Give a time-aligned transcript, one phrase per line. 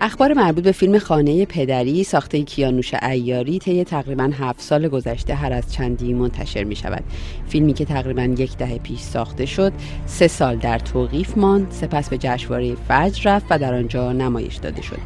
[0.00, 5.52] اخبار مربوط به فیلم خانه پدری ساخته کیانوش ایاری طی تقریبا هفت سال گذشته هر
[5.52, 7.04] از چندی منتشر می شود
[7.48, 9.72] فیلمی که تقریبا یک دهه پیش ساخته شد
[10.06, 14.82] سه سال در توقیف ماند سپس به جشنواره فجر رفت و در آنجا نمایش داده
[14.82, 14.98] شد.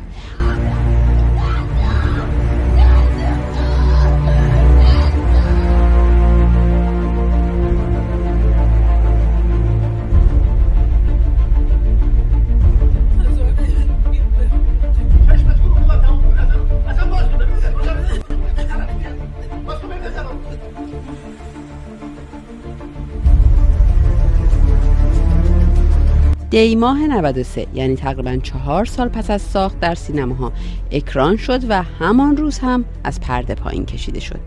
[26.52, 30.52] دی ماه 93 یعنی تقریبا چهار سال پس از ساخت در سینماها
[30.90, 34.40] اکران شد و همان روز هم از پرده پایین کشیده شد.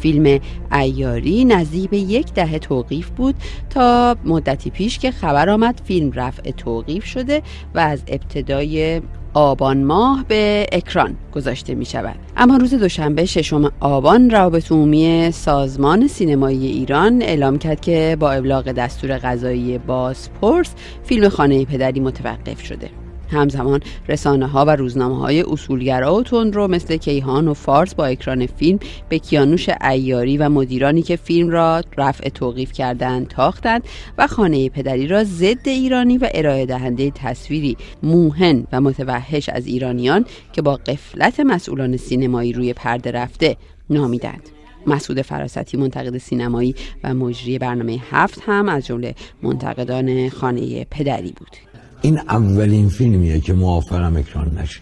[0.00, 0.40] فیلم
[0.72, 3.34] ایاری نزدیک به یک دهه توقیف بود
[3.70, 7.42] تا مدتی پیش که خبر آمد فیلم رفع توقیف شده
[7.74, 9.00] و از ابتدای
[9.34, 16.08] آبان ماه به اکران گذاشته می شود اما روز دوشنبه ششم آبان روابط عمومی سازمان
[16.08, 22.90] سینمایی ایران اعلام کرد که با ابلاغ دستور غذایی بازپرس فیلم خانه پدری متوقف شده.
[23.30, 28.46] همزمان رسانه ها و روزنامه های اصولگرا و تندرو مثل کیهان و فارس با اکران
[28.46, 28.78] فیلم
[29.08, 33.82] به کیانوش ایاری و مدیرانی که فیلم را رفع توقیف کردند تاختند
[34.18, 40.24] و خانه پدری را ضد ایرانی و ارائه دهنده تصویری موهن و متوحش از ایرانیان
[40.52, 43.56] که با قفلت مسئولان سینمایی روی پرده رفته
[43.90, 44.48] نامیدند.
[44.86, 51.69] مسعود فراستی منتقد سینمایی و مجری برنامه هفت هم از جمله منتقدان خانه پدری بود.
[52.02, 54.80] این اولین فیلمیه که موافقم اکران نشه.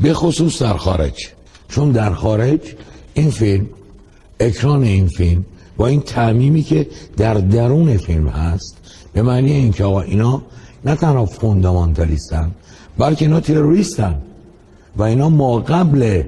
[0.00, 1.28] به خصوص در خارج.
[1.68, 2.60] چون در خارج
[3.14, 3.66] این فیلم
[4.40, 5.44] اکران این فیلم
[5.76, 6.86] با این تعمیمی که
[7.16, 8.76] در درون فیلم هست
[9.12, 10.42] به معنی اینکه آقا اینا
[10.84, 12.50] نه تنها فوندامانتالیستن
[12.98, 14.22] بلکه اینا تروریستن
[14.96, 16.22] و اینا ما قبل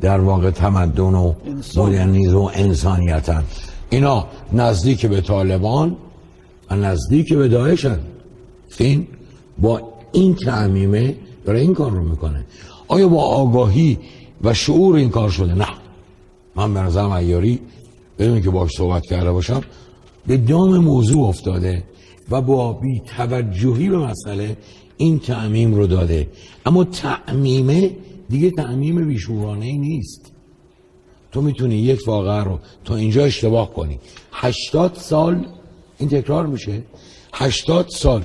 [0.00, 1.34] در واقع تمدن و
[1.76, 3.44] مدرنیزم و انسانیتن.
[3.90, 5.96] اینا نزدیک به طالبان
[6.70, 7.98] و نزدیک به داعشن.
[8.68, 9.06] فیلم
[9.58, 12.44] با این تعمیمه داره این کار رو می‌کنه.
[12.88, 13.98] آیا با آگاهی
[14.42, 15.68] و شعور این کار شده؟ نه.
[16.56, 17.60] من به نظرم ایاری
[18.18, 19.62] بدون که باش صحبت کرده باشم
[20.26, 21.84] به دام موضوع افتاده
[22.30, 24.56] و با بی توجهی به مسئله
[24.96, 26.28] این تعمیم رو داده.
[26.66, 27.96] اما تعمیمه
[28.28, 30.32] دیگه تعمیم بیشورانه نیست.
[31.32, 33.98] تو می‌تونی یک واقعه رو تا اینجا اشتباه کنی.
[34.32, 35.46] هشتاد سال
[35.98, 36.82] این تکرار میشه.
[37.34, 38.24] هشتاد سال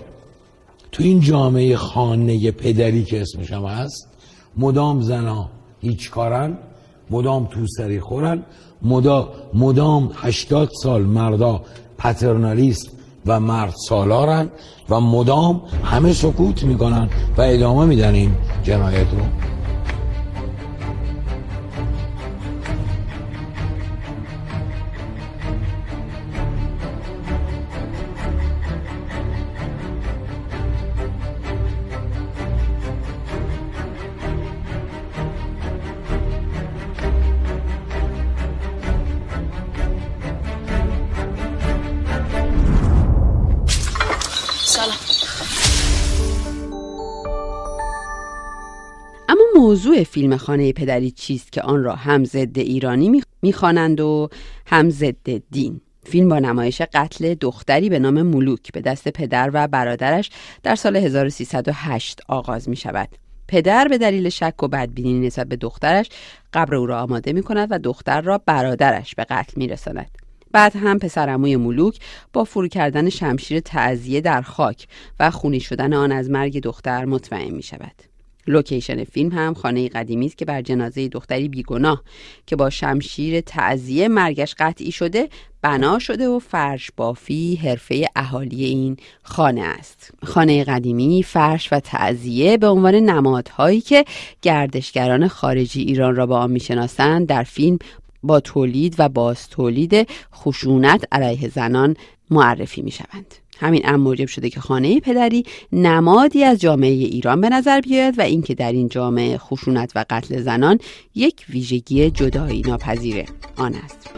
[0.92, 4.08] تو این جامعه خانه پدری که اسمش هم هست
[4.58, 5.50] مدام زنا
[5.82, 6.58] هیچ کارن
[7.10, 8.44] مدام توسری خورن
[8.82, 11.62] مدام, مدام هشتاد سال مردا
[11.98, 12.90] پترنالیست
[13.26, 14.50] و مرد سالارن
[14.90, 18.32] و مدام همه سکوت می‌کنن و ادامه میدن این
[18.64, 19.51] جنایت رو.
[49.92, 54.30] موضوع فیلم خانه پدری چیست که آن را هم ضد ایرانی می‌خوانند و
[54.66, 59.68] هم ضد دین فیلم با نمایش قتل دختری به نام ملوک به دست پدر و
[59.68, 60.30] برادرش
[60.64, 63.10] در سال 1308 آغاز می شود.
[63.48, 66.10] پدر به دلیل شک و بدبینی نسبت به دخترش
[66.54, 70.12] قبر او را آماده می کند و دختر را برادرش به قتل می رساند.
[70.52, 72.00] بعد هم پسرعموی ملوک
[72.34, 74.88] با فرو کردن شمشیر تعذیه در خاک
[75.20, 78.11] و خونی شدن آن از مرگ دختر مطمئن می شود.
[78.48, 82.04] لوکیشن فیلم هم خانه قدیمی است که بر جنازه دختری بیگناه
[82.46, 85.30] که با شمشیر تعذیه مرگش قطعی شده
[85.62, 92.58] بنا شده و فرش بافی حرفه اهالی این خانه است خانه قدیمی فرش و تعذیه
[92.58, 94.06] به عنوان نمادهایی که
[94.42, 97.80] گردشگران خارجی ایران را با آن می‌شناسند در فیلم
[98.24, 101.96] با تولید و باز تولید خشونت علیه زنان
[102.30, 103.41] معرفی می شوند.
[103.62, 108.22] همین امر موجب شده که خانه پدری نمادی از جامعه ایران به نظر بیاید و
[108.22, 110.80] اینکه در این جامعه خشونت و قتل زنان
[111.16, 113.26] یک ویژگی جدایی ناپذیر
[113.58, 114.10] آن است.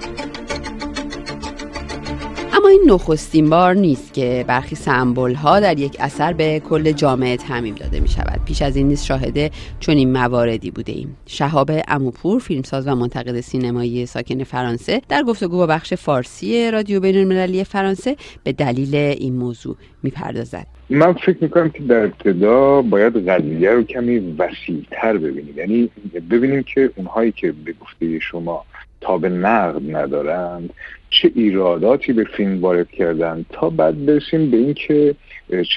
[2.74, 7.76] این نخستین بار نیست که برخی سمبل ها در یک اثر به کل جامعه تعمیم
[7.76, 11.18] داده می شود پیش از این نیست شاهد چنین مواردی بوده ایم.
[11.26, 17.18] شهاب اموپور فیلمساز و منتقد سینمایی ساکن فرانسه در گفتگو با بخش فارسی رادیو بین
[17.18, 20.68] المللی فرانسه به دلیل این موضوع می‌پردازد.
[20.90, 25.58] من فکر می‌کنم که در ابتدا باید قضیه رو کمی وسیعتر ببینیم.
[25.58, 25.90] یعنی
[26.30, 28.66] ببینیم که اونهایی که به گفته شما
[29.04, 30.70] تاب نقد ندارند
[31.10, 35.16] چه ایراداتی به فیلم وارد کردن تا بعد برسیم به اینکه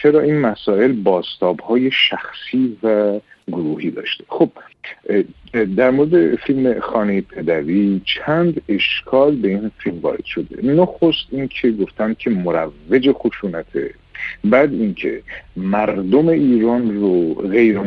[0.02, 4.24] چرا این مسائل باستاب های شخصی و گروهی داشته.
[4.28, 4.50] خب
[5.76, 10.72] در مورد فیلم خانه پدری چند اشکال به این فیلم وارد شده.
[10.72, 13.94] نخست این که گفتن که مروج خشونته
[14.44, 15.22] بعد اینکه
[15.56, 17.80] مردم ایران رو غیر,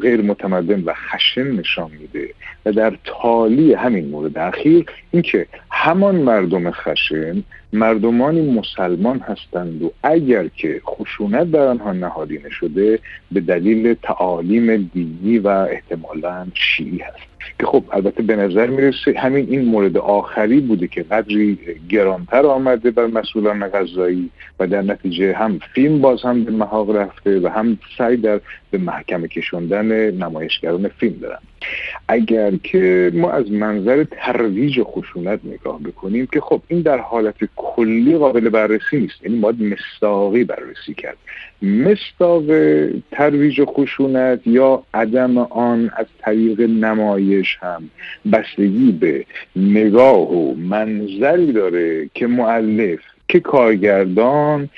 [0.00, 2.28] غیر متمدن و خشن نشان میده
[2.66, 7.42] و در تالی همین مورد اخیر اینکه همان مردم خشن
[7.72, 12.98] مردمانی مسلمان هستند و اگر که خشونت در آنها نهادینه شده
[13.32, 17.31] به دلیل تعالیم دینی و احتمالا شیعی هست.
[17.62, 22.90] که خب البته به نظر می‌رسه همین این مورد آخری بوده که قدری گرانتر آمده
[22.90, 24.30] بر مسئولان غذایی
[24.60, 28.78] و در نتیجه هم فیلم باز هم به محاق رفته و هم سعی در به
[28.78, 31.38] محکمه کشوندن نمایشگران فیلم دارن.
[32.08, 38.16] اگر که ما از منظر ترویج خشونت نگاه بکنیم که خب این در حالت کلی
[38.16, 39.22] قابل بررسی نیست.
[39.22, 41.16] یعنی باید مستاقی بررسی کرد.
[41.62, 42.44] مستاق
[43.10, 47.90] ترویج خشونت یا عدم آن از طریق نمایش هم
[48.32, 49.24] بستگی به
[49.56, 54.68] نگاه و منظری داره که معلف که کارگردان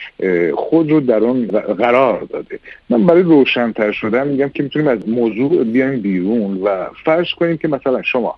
[0.55, 1.47] خود رو در آن
[1.79, 2.59] قرار داده.
[2.91, 7.69] من برای روشنتر شدن میگم که می‌تونیم از موضوع بیایم بیرون و فرض کنیم که
[7.69, 8.35] مثلا شما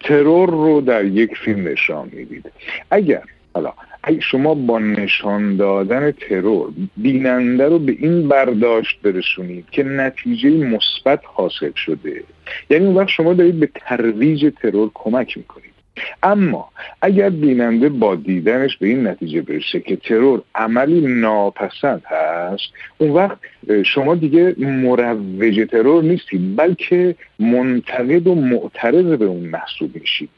[0.00, 2.52] ترور رو در یک فیلم نشان می‌دید.
[2.90, 3.22] اگر
[3.54, 10.50] حالا اگه شما با نشان دادن ترور بیننده رو به این برداشت برسونید که نتیجه
[10.50, 12.22] مثبت حاصل شده
[12.70, 15.73] یعنی اون وقت شما دارید به ترویج ترور کمک می‌کنید.
[16.22, 16.68] اما
[17.02, 23.38] اگر بیننده با دیدنش به این نتیجه برسه که ترور عملی ناپسند هست اون وقت
[23.84, 30.30] شما دیگه مروج ترور نیستید بلکه منتقد و معترض به اون محسوب میشید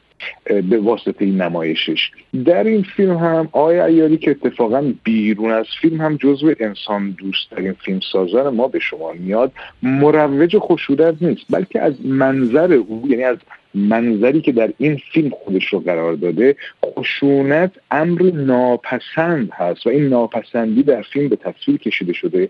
[0.45, 2.11] به واسطه این نمایشش.
[2.45, 7.49] در این فیلم هم آقای ایاری که اتفاقا بیرون از فیلم هم جزو انسان دوست
[7.49, 9.51] ترین فیلم سازان ما به شما میاد
[9.83, 13.37] مروج خشونت نیست بلکه از منظر او یعنی از
[13.73, 16.55] منظری که در این فیلم خودش رو قرار داده
[16.85, 22.49] خشونت امر ناپسند هست و این ناپسندی در فیلم به تصویر کشیده شده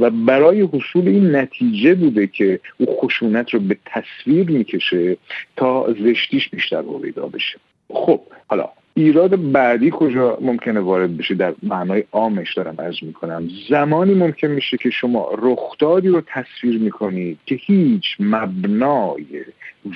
[0.00, 5.16] و برای حصول این نتیجه بوده که او خشونت رو به تصویر می‌کشه
[5.56, 7.58] تا زشتیش بیشتر هویدا بشه.
[7.88, 13.48] خب حالا ایراد بعدی کجا ممکنه وارد بشه؟ در معنای عامش دارم از می‌کنم.
[13.68, 19.24] زمانی ممکن میشه که شما رخدادی رو تصویر می‌کنید که هیچ مبنای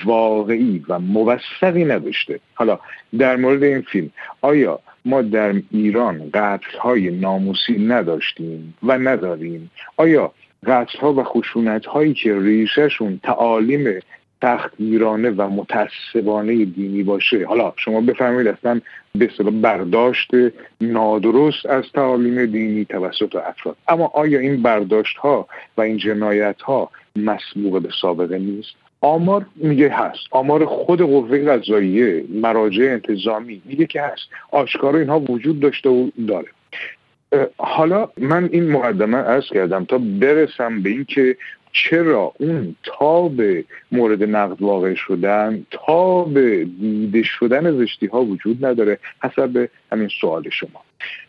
[0.05, 2.39] واقعی و موثقی نداشته.
[2.53, 2.79] حالا
[3.17, 4.09] در مورد این فیلم
[4.41, 10.31] آیا ما در ایران قتل های ناموسی نداشتیم و نداریم؟ آیا
[10.67, 13.99] قتل ها و خشونت هایی که ریشهشون تعالیم
[14.41, 17.45] تختگیرانه و متعصبانه دینی باشه.
[17.45, 18.81] حالا شما بفرمایید اصلا
[19.15, 19.29] به
[19.61, 20.31] برداشت
[20.81, 23.75] نادرست از تعالیم دینی توسط افراد.
[23.87, 25.47] اما آیا این برداشت ها
[25.77, 28.71] و این جنایت ها مسبوق به سابقه نیست؟
[29.01, 30.27] آمار میگه هست.
[30.31, 34.21] آمار خود قوه قضاییه مراجع انتظامی میگه که هست.
[34.51, 36.47] آشکار اینها وجود داشته و داره.
[37.57, 41.37] حالا من این مقدمه ارز کردم تا برسم به اینکه
[41.71, 43.41] چرا اون تاب
[43.91, 46.33] مورد نقد واقع شدن تاب
[46.63, 50.83] دیده شدن زشتی ها وجود نداره؟ حسب همین سوال شما.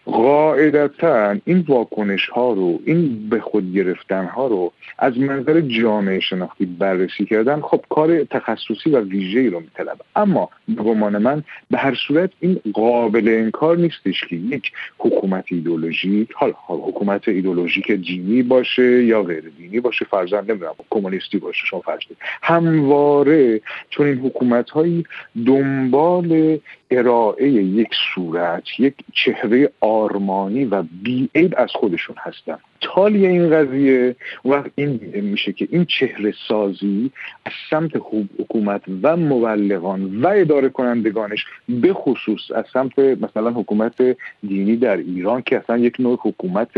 [0.07, 6.66] قاعدتا این واکنش ها رو این به خود گرفتن ها رو از منظر جامعه شناختی
[6.66, 11.95] بررسی کردن خب کار تخصصی و ویژه‌ای رو میطلب اما به گمان من به هر
[12.09, 19.23] صورت این قابل انکار نیستش که یک حکومت ایدولوژیک حالا حکومت ایدولوژیک دینی باشه یا
[19.23, 22.00] غیر دینی باشه فرضاً نمی‌دونم کمونیستی باشه شما فرض
[22.42, 25.04] همواره چون این حکومت هایی
[25.47, 26.59] دنبال
[26.90, 32.59] ارائه یک صورت یک چهره آرمانی و بیعیب از خودشون هستن.
[32.80, 37.10] تالی این قضیه وقت این میشه که این چهره سازی
[37.46, 37.90] از سمت
[38.38, 44.16] حکومت و مبلغان و اداره کنندگانش به خصوص از سمت مثلا حکومت
[44.49, 46.72] دینی در ایران که اصلا یک نوع حکومت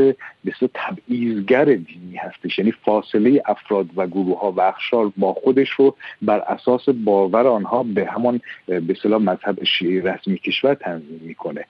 [0.47, 2.59] بسیار تبعیضگر دینی هستش.
[2.59, 7.83] یعنی فاصله افراد و گروه ها و اخشار با خودش رو بر اساس باور آنها
[7.83, 11.65] به همان به مذهب شیعه رسمی کشور تنظیم می‌کنه.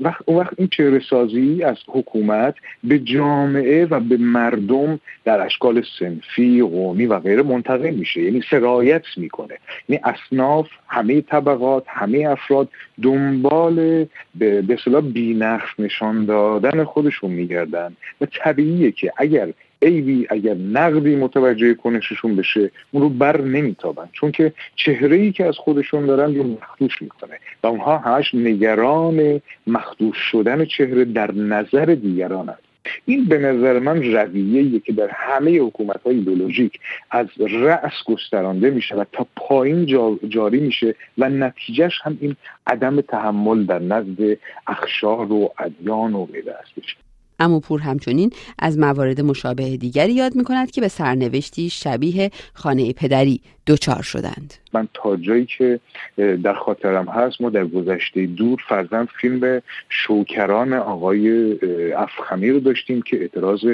[0.00, 6.62] وقت وقت این چهره سازی از حکومت به جامعه و به مردم در اشکال سنفی
[6.62, 8.20] قومی و غیره منتقل میشه.
[8.22, 9.54] یعنی سرایت می‌کنه.
[9.88, 12.68] یعنی اصناف همه طبقات همه افراد
[13.02, 17.96] دنبال به اصطلاح بینقص نشان دادن خودشون میگردن.
[18.20, 19.48] و طبیعیه که اگر
[19.82, 24.08] عیبی اگر نقدی متوجه کنششون بشه اون رو بر نمیتابن.
[24.12, 27.38] چون که چهره ای که از خودشون دارن رو مخدوش می‌کنه.
[27.62, 32.72] و اونها همش نگران مخدوش شدن چهره در نظر دیگران هست
[33.04, 38.94] این به نظر من رویه که در همه حکومت های ایدولوژیک از رأس گسترانده میشه
[38.94, 39.86] و تا پایین
[40.28, 42.36] جاری میشه و نتیجهش هم این
[42.66, 46.96] عدم تحمل در نزد اخشار و ادیان و غیره هستش.
[47.42, 52.92] امو پور همچنین از موارد مشابه دیگری یاد می کند که به سرنوشتی شبیه خانه
[52.92, 54.54] پدری دوچار شدند.
[54.72, 55.80] من تا جایی که
[56.16, 61.52] در خاطرم هست ما در گذشته دور فرزند فیلم شوکران آقای
[61.92, 63.64] افخمی رو داشتیم که اعتراض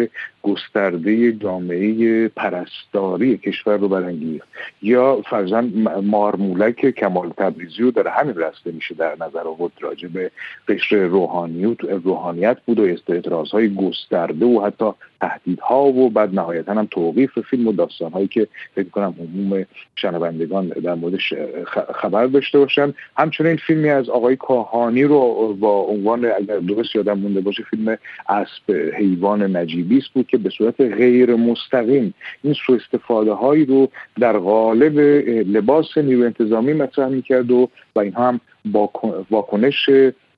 [0.49, 4.49] گسترده جامعه پرستاری کشور رو برانگیخت.
[4.83, 10.31] یا فرزند مارمولک کمال تبریزی رو در همین رسته میشه در نظر آورد راجع به
[10.69, 16.89] قشر روحانیت روحانیت بود و اعتراض های گسترده و حتی تهدیدها و بعد نهایتا هم
[16.91, 19.65] توقیف فیلم و داستان هایی که فکر کنم عموم
[19.97, 21.35] شنوندگان در موردش
[21.95, 22.95] خبر داشته باشن.
[23.17, 27.99] همچنین فیلمی از آقای کاهانی رو با عنوان اگر درست یادم مونده باشه فیلم
[28.29, 33.89] اسب حیوان نجیبیس بود که به صورت غیر مستقیم این سو استفاده هایی رو
[34.21, 34.99] در قالب
[35.49, 38.41] لباس نیرو انتظامی مطرح می‌کرد و و اینها هم
[39.31, 39.91] واکنش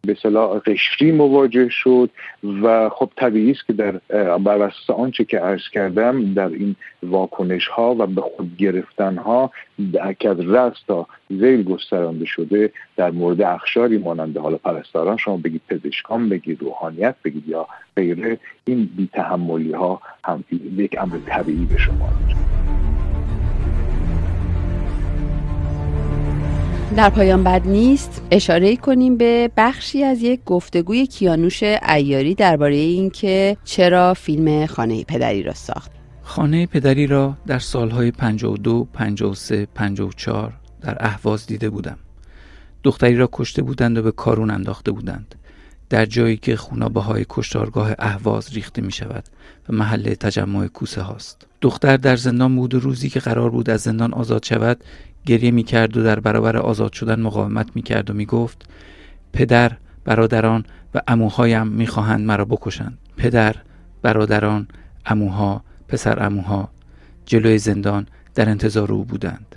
[0.04, 2.10] به صلاح قشری مواجه شد
[2.62, 3.92] و خب طبیعی است که در
[4.38, 9.50] بر اساس آنچه که عرض کردم در این واکنش ها و به خود گرفتن ها
[10.18, 15.62] که از رأس تا زیل گسترانده شده در مورد اخشاری مانند حالا پرستاران شما بگید
[15.68, 17.66] پزشکان بگید روحانیت بگید یا
[17.96, 20.44] غیره این بیتحملی ها هم
[20.76, 22.10] یک امر طبیعی به شما
[26.96, 33.56] در پایان بد نیست اشاره کنیم به بخشی از یک گفتگوی کیانوش ایاری درباره اینکه
[33.64, 35.90] چرا فیلم خانه پدری را ساخت.
[36.22, 41.98] خانه پدری را در سالهای 52, 53, 54 در اهواز دیده بودم.
[42.82, 45.34] دختری را کشته بودند و به کارون انداخته بودند.
[45.90, 49.24] در جایی که خونابه های کشتارگاه اهواز ریخته می شود
[49.68, 51.46] و محل تجمع کوسه هاست.
[51.60, 54.84] دختر در زندان بود و روزی که قرار بود از زندان آزاد شود
[55.26, 58.68] گریه می کرد و در برابر آزاد شدن مقاومت می کرد و می گفت
[59.32, 59.72] پدر
[60.04, 62.98] برادران و اموهایم می خواهند مرا بکشند.
[63.16, 63.56] پدر
[64.02, 64.68] برادران
[65.06, 66.68] اموها پسر اموها
[67.26, 69.56] جلوی زندان در انتظار او بودند.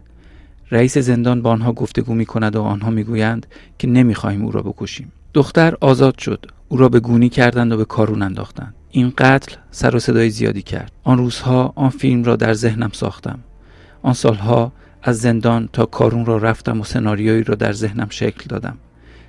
[0.72, 3.48] رئیس زندان با آنها گفتگو می کند و آنها می گویند
[3.80, 5.12] که نمی خواهیم او را بکشیم.
[5.34, 6.46] دختر آزاد شد.
[6.68, 8.76] او را به گونی کردند و به کارون انداختند.
[8.92, 10.92] این قتل سر و صدای زیادی کرد.
[11.04, 13.40] آن روزها آن فیلم را در ذهنم ساختم.
[14.02, 14.72] آن سالها
[15.04, 18.78] از زندان تا کارون را رفتم و سناریویی را در ذهنم شکل دادم.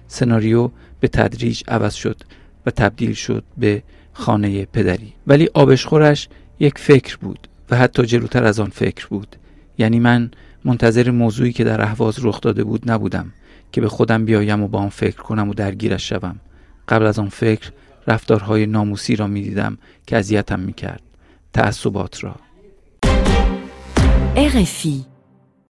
[0.08, 2.22] سناریو به تدریج عوض شد
[2.66, 5.12] و تبدیل شد به خانه پدری.
[5.26, 6.28] ولی آبشخورش
[6.60, 9.36] یک فکر بود و حتی جلوتر از آن فکر بود.
[9.78, 10.30] یعنی من
[10.64, 13.32] منتظر موضوعی که در اهواز رخ داده بود نبودم
[13.72, 16.40] که به خودم بیایم و با آن فکر کنم و درگیرش شوم.
[16.88, 17.70] قبل از آن فکر
[18.06, 21.02] رفتارهای ناموسی را می‌دیدم که اذیتم می‌کرد.
[21.52, 22.36] تعصبات را.
[24.36, 25.13] RFI